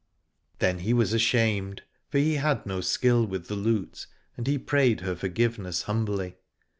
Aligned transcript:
Then 0.57 0.79
he 0.79 0.93
was 0.95 1.13
ashamed, 1.13 1.83
for 2.09 2.17
he 2.17 2.37
had 2.37 2.65
no 2.65 2.81
skill 2.81 3.23
with 3.23 3.45
the 3.45 3.55
lute, 3.55 4.07
and 4.35 4.47
he 4.47 4.57
prayed 4.57 5.01
her 5.01 5.15
forgiveness 5.15 5.83
humbly. 5.83 6.37